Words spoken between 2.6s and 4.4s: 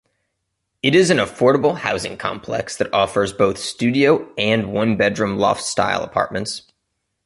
that offers both studio